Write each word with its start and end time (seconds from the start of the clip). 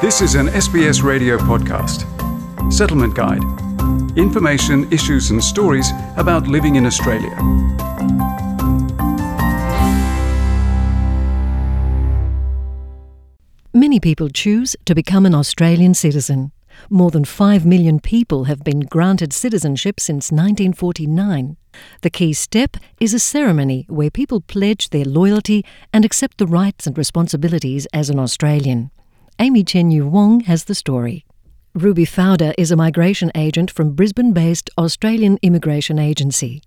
This 0.00 0.22
is 0.22 0.34
an 0.34 0.46
SBS 0.46 1.02
radio 1.02 1.36
podcast. 1.36 2.06
Settlement 2.72 3.14
Guide. 3.14 3.42
Information, 4.16 4.90
issues, 4.90 5.30
and 5.30 5.44
stories 5.44 5.90
about 6.16 6.46
living 6.46 6.76
in 6.76 6.86
Australia. 6.86 7.36
Many 13.74 14.00
people 14.00 14.30
choose 14.30 14.74
to 14.86 14.94
become 14.94 15.26
an 15.26 15.34
Australian 15.34 15.92
citizen. 15.92 16.52
More 16.88 17.10
than 17.10 17.26
5 17.26 17.66
million 17.66 18.00
people 18.00 18.44
have 18.44 18.64
been 18.64 18.80
granted 18.80 19.34
citizenship 19.34 20.00
since 20.00 20.32
1949. 20.32 21.58
The 22.00 22.08
key 22.08 22.32
step 22.32 22.78
is 23.00 23.12
a 23.12 23.18
ceremony 23.18 23.84
where 23.90 24.10
people 24.10 24.40
pledge 24.40 24.88
their 24.88 25.04
loyalty 25.04 25.62
and 25.92 26.06
accept 26.06 26.38
the 26.38 26.46
rights 26.46 26.86
and 26.86 26.96
responsibilities 26.96 27.86
as 27.92 28.08
an 28.08 28.18
Australian. 28.18 28.90
Amy 29.42 29.64
Chen 29.64 29.90
Yu 29.90 30.06
Wong 30.06 30.40
has 30.40 30.64
the 30.64 30.74
story. 30.74 31.24
Ruby 31.72 32.04
Fowder 32.04 32.52
is 32.58 32.70
a 32.70 32.76
migration 32.76 33.32
agent 33.34 33.70
from 33.70 33.94
Brisbane 33.94 34.34
based 34.34 34.68
Australian 34.76 35.38
Immigration 35.40 35.98
Agency. 35.98 36.62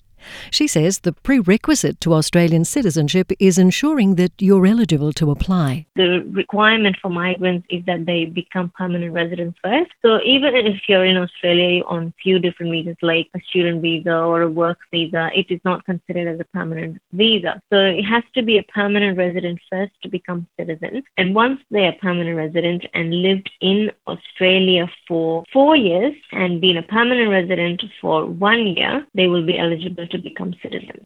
She 0.51 0.67
says 0.67 0.99
the 0.99 1.13
prerequisite 1.13 1.99
to 2.01 2.13
Australian 2.13 2.65
citizenship 2.65 3.31
is 3.39 3.57
ensuring 3.57 4.15
that 4.15 4.31
you're 4.39 4.65
eligible 4.65 5.13
to 5.13 5.31
apply. 5.31 5.85
The 5.95 6.23
requirement 6.31 6.97
for 7.01 7.09
migrants 7.09 7.67
is 7.69 7.83
that 7.85 8.05
they 8.05 8.25
become 8.25 8.71
permanent 8.77 9.13
residents 9.13 9.57
first. 9.63 9.91
So 10.01 10.19
even 10.23 10.55
if 10.55 10.81
you're 10.87 11.05
in 11.05 11.17
Australia 11.17 11.83
on 11.85 12.13
few 12.21 12.39
different 12.39 12.71
visas 12.71 12.97
like 13.01 13.29
a 13.35 13.39
student 13.49 13.81
visa 13.81 14.15
or 14.15 14.41
a 14.41 14.49
work 14.49 14.79
visa, 14.91 15.29
it 15.35 15.47
is 15.49 15.59
not 15.63 15.85
considered 15.85 16.27
as 16.27 16.39
a 16.39 16.45
permanent 16.45 17.01
visa. 17.11 17.61
So 17.71 17.77
it 17.79 18.03
has 18.03 18.23
to 18.35 18.41
be 18.41 18.57
a 18.57 18.63
permanent 18.63 19.17
resident 19.17 19.59
first 19.69 19.93
to 20.01 20.09
become 20.09 20.47
citizen. 20.59 21.03
And 21.17 21.35
once 21.35 21.59
they 21.71 21.85
are 21.85 21.95
permanent 22.01 22.37
resident 22.37 22.85
and 22.93 23.21
lived 23.21 23.49
in 23.61 23.91
Australia 24.07 24.89
for 25.07 25.43
four 25.51 25.75
years 25.75 26.13
and 26.31 26.61
been 26.61 26.77
a 26.77 26.83
permanent 26.83 27.30
resident 27.30 27.83
for 28.02 28.25
one 28.25 28.67
year, 28.67 29.05
they 29.13 29.27
will 29.27 29.45
be 29.45 29.58
eligible 29.58 30.08
to 30.14 30.19
become 30.19 30.56
citizens. 30.61 31.06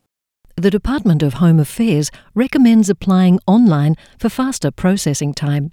The 0.55 0.71
Department 0.71 1.21
of 1.21 1.35
Home 1.35 1.59
Affairs 1.59 2.09
recommends 2.33 2.89
applying 2.89 3.39
online 3.47 3.95
for 4.17 4.29
faster 4.29 4.71
processing 4.71 5.33
time. 5.33 5.71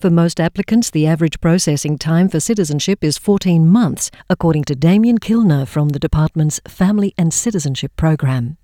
For 0.00 0.10
most 0.10 0.40
applicants, 0.40 0.90
the 0.90 1.06
average 1.06 1.40
processing 1.40 1.98
time 1.98 2.28
for 2.28 2.40
citizenship 2.40 3.04
is 3.04 3.18
14 3.18 3.66
months, 3.66 4.10
according 4.30 4.64
to 4.64 4.74
Damien 4.74 5.18
Kilner 5.18 5.66
from 5.66 5.90
the 5.90 5.98
department's 5.98 6.60
Family 6.66 7.14
and 7.18 7.32
Citizenship 7.32 7.92
Program. 7.96 8.56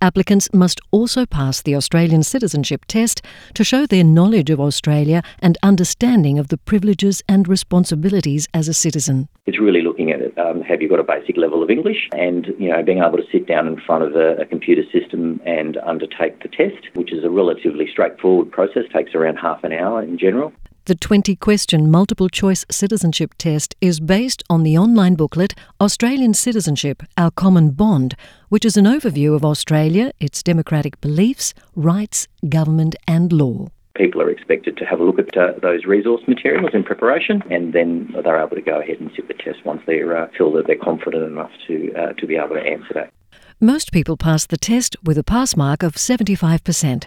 Applicants 0.00 0.48
must 0.52 0.80
also 0.90 1.26
pass 1.26 1.62
the 1.62 1.74
Australian 1.74 2.22
citizenship 2.22 2.84
test 2.86 3.22
to 3.54 3.62
show 3.62 3.86
their 3.86 4.04
knowledge 4.04 4.50
of 4.50 4.60
Australia 4.60 5.22
and 5.40 5.58
understanding 5.62 6.38
of 6.38 6.48
the 6.48 6.58
privileges 6.58 7.22
and 7.28 7.46
responsibilities 7.46 8.48
as 8.54 8.68
a 8.68 8.74
citizen. 8.74 9.28
It's 9.48 9.58
really 9.58 9.80
looking 9.80 10.10
at 10.10 10.20
it. 10.20 10.36
Um, 10.36 10.60
have 10.60 10.82
you 10.82 10.90
got 10.90 11.00
a 11.00 11.02
basic 11.02 11.38
level 11.38 11.62
of 11.62 11.70
English? 11.70 12.10
And, 12.12 12.48
you 12.58 12.68
know, 12.68 12.82
being 12.82 12.98
able 12.98 13.16
to 13.16 13.24
sit 13.32 13.48
down 13.48 13.66
in 13.66 13.80
front 13.80 14.04
of 14.04 14.14
a, 14.14 14.36
a 14.42 14.44
computer 14.44 14.82
system 14.92 15.40
and 15.46 15.78
undertake 15.78 16.42
the 16.42 16.48
test, 16.48 16.84
which 16.92 17.14
is 17.14 17.24
a 17.24 17.30
relatively 17.30 17.88
straightforward 17.90 18.52
process, 18.52 18.82
takes 18.92 19.14
around 19.14 19.36
half 19.36 19.64
an 19.64 19.72
hour 19.72 20.02
in 20.02 20.18
general. 20.18 20.52
The 20.84 20.96
20 20.96 21.34
question 21.36 21.90
multiple 21.90 22.28
choice 22.28 22.66
citizenship 22.70 23.36
test 23.38 23.74
is 23.80 24.00
based 24.00 24.42
on 24.50 24.64
the 24.64 24.76
online 24.76 25.14
booklet 25.14 25.54
Australian 25.80 26.34
Citizenship 26.34 27.02
Our 27.16 27.30
Common 27.30 27.70
Bond, 27.70 28.16
which 28.50 28.66
is 28.66 28.76
an 28.76 28.84
overview 28.84 29.34
of 29.34 29.46
Australia, 29.46 30.12
its 30.20 30.42
democratic 30.42 31.00
beliefs, 31.00 31.54
rights, 31.74 32.28
government, 32.50 32.96
and 33.06 33.32
law. 33.32 33.68
People 33.98 34.22
are 34.22 34.30
expected 34.30 34.76
to 34.78 34.84
have 34.84 35.00
a 35.00 35.04
look 35.04 35.18
at 35.18 35.36
uh, 35.36 35.52
those 35.60 35.84
resource 35.84 36.22
materials 36.26 36.70
in 36.72 36.84
preparation, 36.84 37.42
and 37.50 37.72
then 37.72 38.14
they're 38.24 38.42
able 38.42 38.56
to 38.56 38.62
go 38.62 38.80
ahead 38.80 39.00
and 39.00 39.10
sit 39.14 39.28
the 39.28 39.34
test 39.34 39.64
once 39.64 39.82
they 39.86 40.00
uh, 40.02 40.28
feel 40.38 40.52
that 40.52 40.66
they're 40.66 40.76
confident 40.76 41.24
enough 41.24 41.50
to 41.66 41.92
uh, 41.94 42.12
to 42.12 42.26
be 42.26 42.36
able 42.36 42.54
to 42.54 42.62
answer 42.62 42.94
that. 42.94 43.12
Most 43.60 43.90
people 43.90 44.16
pass 44.16 44.46
the 44.46 44.56
test 44.56 44.94
with 45.02 45.18
a 45.18 45.24
pass 45.24 45.56
mark 45.56 45.82
of 45.82 45.94
75%. 45.94 47.06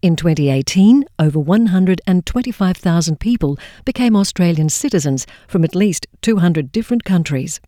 In 0.00 0.16
2018, 0.16 1.04
over 1.18 1.38
125,000 1.38 3.20
people 3.20 3.58
became 3.84 4.16
Australian 4.16 4.70
citizens 4.70 5.26
from 5.46 5.64
at 5.64 5.74
least 5.74 6.06
200 6.22 6.72
different 6.72 7.04
countries. 7.04 7.60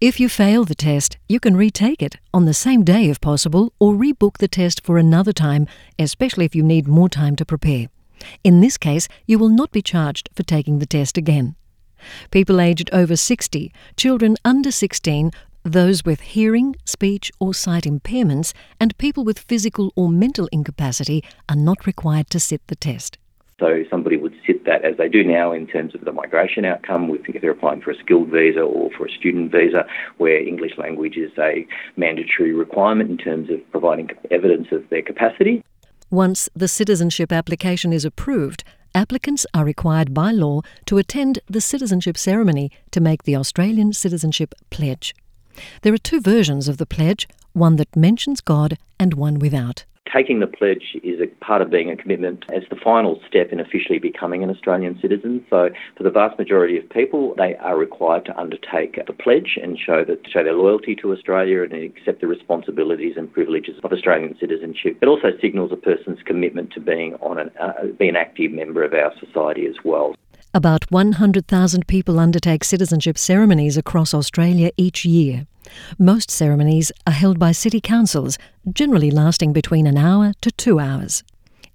If 0.00 0.20
you 0.20 0.28
fail 0.28 0.64
the 0.64 0.74
test, 0.74 1.18
you 1.28 1.40
can 1.40 1.56
retake 1.56 2.02
it 2.02 2.16
on 2.32 2.44
the 2.44 2.54
same 2.54 2.82
day 2.82 3.10
if 3.10 3.20
possible 3.20 3.72
or 3.78 3.94
rebook 3.94 4.38
the 4.38 4.48
test 4.48 4.82
for 4.82 4.98
another 4.98 5.32
time, 5.32 5.66
especially 5.98 6.44
if 6.44 6.54
you 6.54 6.62
need 6.62 6.86
more 6.86 7.08
time 7.08 7.36
to 7.36 7.44
prepare. 7.44 7.88
In 8.44 8.60
this 8.60 8.76
case, 8.76 9.08
you 9.26 9.38
will 9.38 9.48
not 9.48 9.72
be 9.72 9.82
charged 9.82 10.30
for 10.34 10.42
taking 10.42 10.78
the 10.78 10.86
test 10.86 11.16
again. 11.16 11.56
People 12.30 12.60
aged 12.60 12.90
over 12.92 13.16
60, 13.16 13.72
children 13.96 14.36
under 14.44 14.70
16, 14.70 15.30
those 15.64 16.04
with 16.04 16.20
hearing, 16.20 16.76
speech, 16.84 17.32
or 17.40 17.52
sight 17.52 17.84
impairments, 17.84 18.52
and 18.78 18.96
people 18.98 19.24
with 19.24 19.38
physical 19.38 19.92
or 19.96 20.08
mental 20.08 20.48
incapacity 20.52 21.24
are 21.48 21.56
not 21.56 21.86
required 21.86 22.30
to 22.30 22.38
sit 22.38 22.64
the 22.68 22.76
test. 22.76 23.18
So 23.58 23.84
somebody 23.90 24.18
would 24.18 24.34
sit 24.46 24.66
that 24.66 24.84
as 24.84 24.98
they 24.98 25.08
do 25.08 25.24
now 25.24 25.50
in 25.50 25.66
terms 25.66 25.94
of 25.94 26.04
the 26.04 26.12
migration 26.12 26.66
outcome, 26.66 27.10
if 27.10 27.40
they're 27.40 27.50
applying 27.50 27.80
for 27.80 27.90
a 27.90 27.96
skilled 27.96 28.28
visa 28.28 28.60
or 28.60 28.90
for 28.96 29.06
a 29.06 29.10
student 29.10 29.50
visa, 29.50 29.86
where 30.18 30.38
English 30.38 30.72
language 30.76 31.16
is 31.16 31.32
a 31.38 31.66
mandatory 31.96 32.52
requirement 32.52 33.10
in 33.10 33.16
terms 33.16 33.48
of 33.50 33.58
providing 33.70 34.10
evidence 34.30 34.68
of 34.72 34.86
their 34.90 35.00
capacity. 35.00 35.64
Once 36.10 36.48
the 36.54 36.68
citizenship 36.68 37.32
application 37.32 37.92
is 37.92 38.04
approved, 38.04 38.62
applicants 38.94 39.44
are 39.52 39.64
required 39.64 40.14
by 40.14 40.30
law 40.30 40.60
to 40.84 40.98
attend 40.98 41.40
the 41.48 41.60
citizenship 41.60 42.16
ceremony 42.16 42.70
to 42.92 43.00
make 43.00 43.24
the 43.24 43.34
Australian 43.34 43.92
Citizenship 43.92 44.54
Pledge. 44.70 45.16
There 45.82 45.92
are 45.92 45.98
two 45.98 46.20
versions 46.20 46.68
of 46.68 46.76
the 46.76 46.86
pledge 46.86 47.26
one 47.54 47.76
that 47.76 47.96
mentions 47.96 48.40
God 48.40 48.78
and 49.00 49.14
one 49.14 49.40
without. 49.40 49.84
Taking 50.12 50.40
the 50.40 50.46
pledge 50.46 50.96
is 51.02 51.20
a 51.20 51.26
part 51.44 51.62
of 51.62 51.70
being 51.70 51.90
a 51.90 51.96
commitment 51.96 52.44
as 52.54 52.62
the 52.70 52.76
final 52.76 53.20
step 53.26 53.50
in 53.52 53.60
officially 53.60 53.98
becoming 53.98 54.42
an 54.42 54.50
Australian 54.50 54.98
citizen. 55.00 55.44
So, 55.50 55.70
for 55.96 56.02
the 56.02 56.10
vast 56.10 56.38
majority 56.38 56.78
of 56.78 56.88
people, 56.88 57.34
they 57.36 57.56
are 57.56 57.76
required 57.76 58.24
to 58.26 58.38
undertake 58.38 59.04
the 59.06 59.12
pledge 59.12 59.58
and 59.60 59.78
show 59.78 60.04
that 60.04 60.26
show 60.28 60.44
their 60.44 60.54
loyalty 60.54 60.94
to 60.96 61.12
Australia 61.12 61.62
and 61.62 61.72
accept 61.72 62.20
the 62.20 62.26
responsibilities 62.26 63.14
and 63.16 63.32
privileges 63.32 63.78
of 63.82 63.92
Australian 63.92 64.36
citizenship. 64.38 64.98
It 65.02 65.08
also 65.08 65.28
signals 65.40 65.72
a 65.72 65.76
person's 65.76 66.22
commitment 66.24 66.72
to 66.72 66.80
being 66.80 67.14
on 67.16 67.38
an 67.38 67.50
uh, 67.60 67.86
be 67.98 68.08
an 68.08 68.16
active 68.16 68.52
member 68.52 68.84
of 68.84 68.94
our 68.94 69.12
society 69.18 69.66
as 69.66 69.76
well. 69.84 70.14
About 70.56 70.90
100,000 70.90 71.86
people 71.86 72.18
undertake 72.18 72.64
citizenship 72.64 73.18
ceremonies 73.18 73.76
across 73.76 74.14
Australia 74.14 74.70
each 74.78 75.04
year. 75.04 75.46
Most 75.98 76.30
ceremonies 76.30 76.90
are 77.06 77.12
held 77.12 77.38
by 77.38 77.52
city 77.52 77.78
councils, 77.78 78.38
generally 78.72 79.10
lasting 79.10 79.52
between 79.52 79.86
an 79.86 79.98
hour 79.98 80.32
to 80.40 80.50
two 80.50 80.78
hours. 80.78 81.22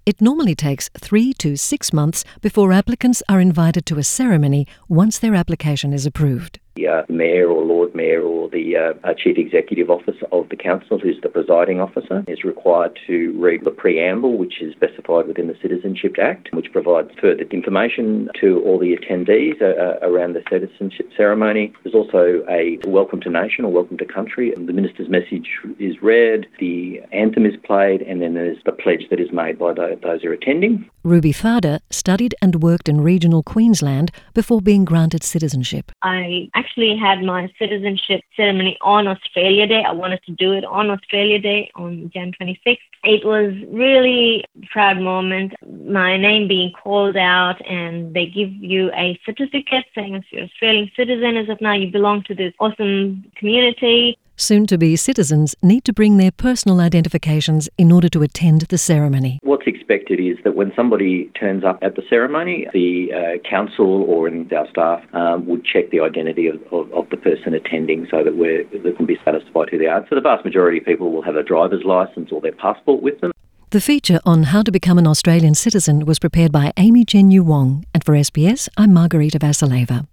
It 0.04 0.20
normally 0.20 0.56
takes 0.56 0.90
three 0.98 1.32
to 1.34 1.54
six 1.54 1.92
months 1.92 2.24
before 2.40 2.72
applicants 2.72 3.22
are 3.28 3.40
invited 3.40 3.86
to 3.86 3.98
a 3.98 4.02
ceremony 4.02 4.66
once 4.88 5.16
their 5.16 5.36
application 5.36 5.92
is 5.92 6.04
approved. 6.04 6.58
The 6.74 6.88
uh, 6.88 7.02
mayor 7.10 7.48
or 7.50 7.62
lord 7.64 7.94
mayor 7.94 8.22
or 8.22 8.48
the 8.48 8.76
uh, 9.04 9.12
chief 9.14 9.36
executive 9.36 9.90
officer 9.90 10.26
of 10.32 10.48
the 10.48 10.56
council, 10.56 10.98
who's 10.98 11.20
the 11.22 11.28
presiding 11.28 11.80
officer, 11.80 12.24
is 12.26 12.44
required 12.44 12.98
to 13.06 13.38
read 13.38 13.64
the 13.64 13.70
preamble, 13.70 14.38
which 14.38 14.62
is 14.62 14.72
specified 14.72 15.26
within 15.26 15.48
the 15.48 15.56
Citizenship 15.60 16.16
Act, 16.18 16.48
which 16.54 16.72
provides 16.72 17.10
further 17.20 17.42
information 17.50 18.30
to 18.40 18.62
all 18.64 18.78
the 18.78 18.96
attendees 18.96 19.60
uh, 19.60 19.98
around 20.00 20.32
the 20.32 20.42
citizenship 20.50 21.10
ceremony. 21.14 21.74
There's 21.84 21.94
also 21.94 22.42
a 22.48 22.78
welcome 22.86 23.20
to 23.20 23.28
nation 23.28 23.66
or 23.66 23.72
welcome 23.72 23.98
to 23.98 24.06
country. 24.06 24.54
And 24.54 24.66
the 24.66 24.72
minister's 24.72 25.10
message 25.10 25.50
is 25.78 25.91
read, 26.02 26.46
the 26.58 27.00
anthem 27.12 27.46
is 27.46 27.54
played, 27.64 28.02
and 28.02 28.20
then 28.20 28.34
there's 28.34 28.58
the 28.64 28.72
pledge 28.72 29.08
that 29.10 29.20
is 29.20 29.32
made 29.32 29.58
by 29.58 29.72
those 29.72 30.22
who 30.22 30.28
are 30.28 30.32
attending. 30.32 30.88
Ruby 31.04 31.32
Fowder 31.32 31.80
studied 31.90 32.34
and 32.40 32.62
worked 32.62 32.88
in 32.88 33.00
regional 33.00 33.42
Queensland 33.42 34.10
before 34.34 34.60
being 34.60 34.84
granted 34.84 35.22
citizenship. 35.22 35.90
I 36.02 36.48
actually 36.54 36.96
had 36.96 37.22
my 37.22 37.50
citizenship 37.58 38.22
ceremony 38.36 38.78
on 38.82 39.08
Australia 39.08 39.66
Day. 39.66 39.82
I 39.86 39.92
wanted 39.92 40.22
to 40.24 40.32
do 40.32 40.52
it 40.52 40.64
on 40.64 40.90
Australia 40.90 41.38
Day 41.38 41.70
on 41.74 42.10
Jan 42.14 42.32
26th. 42.40 42.78
It 43.04 43.24
was 43.24 43.52
really 43.72 44.44
a 44.62 44.66
proud 44.66 45.00
moment. 45.00 45.54
My 45.84 46.16
name 46.16 46.48
being 46.48 46.72
called 46.72 47.16
out, 47.16 47.56
and 47.68 48.14
they 48.14 48.26
give 48.26 48.52
you 48.52 48.90
a 48.92 49.18
certificate 49.24 49.84
saying 49.94 50.14
if 50.14 50.24
you're 50.30 50.44
Australian 50.44 50.90
citizen 50.96 51.36
as 51.36 51.48
of 51.48 51.60
now, 51.60 51.74
you 51.74 51.90
belong 51.90 52.22
to 52.24 52.34
this 52.34 52.52
awesome 52.60 53.24
community. 53.36 54.18
Soon 54.36 54.66
to 54.66 54.78
be 54.78 54.96
citizens 54.96 55.54
need 55.62 55.84
to 55.84 55.92
bring 55.92 56.16
their 56.16 56.32
personal 56.32 56.80
identifications 56.80 57.68
in 57.76 57.92
order 57.92 58.08
to 58.08 58.22
attend 58.22 58.62
the 58.62 58.78
ceremony. 58.78 59.38
What's 59.42 59.66
expected 59.66 60.18
is 60.20 60.38
that 60.44 60.56
when 60.56 60.72
somebody 60.74 61.30
turns 61.38 61.64
up 61.64 61.78
at 61.82 61.96
the 61.96 62.02
ceremony, 62.08 62.66
the 62.72 63.12
uh, 63.12 63.48
council 63.48 64.02
or 64.04 64.28
our 64.28 64.68
staff 64.70 65.02
um, 65.14 65.46
would 65.46 65.64
check 65.64 65.90
the 65.90 66.00
identity 66.00 66.46
of, 66.46 66.60
of, 66.72 66.90
of, 66.92 67.10
the 67.10 67.16
person 67.16 67.52
attending 67.52 68.06
so 68.10 68.24
that 68.24 68.36
we 68.36 68.92
can 68.94 69.06
be 69.06 69.18
satisfied 69.24 69.68
who 69.70 69.78
they 69.78 69.86
are. 69.86 70.04
So 70.08 70.14
the 70.14 70.20
vast 70.22 70.44
majority 70.44 70.78
of 70.78 70.84
people 70.84 71.12
will 71.12 71.22
have 71.22 71.36
a 71.36 71.42
driver's 71.42 71.84
license 71.84 72.30
or 72.32 72.40
their 72.40 72.52
passport 72.52 73.02
with 73.02 73.20
them. 73.20 73.31
The 73.72 73.80
feature 73.80 74.20
on 74.26 74.42
how 74.42 74.60
to 74.64 74.70
become 74.70 74.98
an 74.98 75.06
Australian 75.06 75.54
citizen 75.54 76.04
was 76.04 76.18
prepared 76.18 76.52
by 76.52 76.74
Amy 76.76 77.06
Chen 77.06 77.30
Yu 77.30 77.42
Wong 77.42 77.86
and 77.94 78.04
for 78.04 78.12
SBS, 78.12 78.68
I'm 78.76 78.92
Margarita 78.92 79.38
Vasileva. 79.38 80.06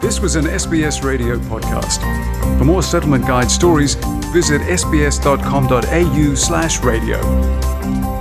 This 0.00 0.20
was 0.20 0.36
an 0.36 0.44
SBS 0.44 1.02
radio 1.02 1.36
podcast. 1.36 1.98
For 2.58 2.64
more 2.64 2.84
settlement 2.84 3.26
guide 3.26 3.50
stories, 3.50 3.96
visit 4.32 4.62
sbs.com.au 4.62 6.34
slash 6.36 6.78
radio. 6.78 8.19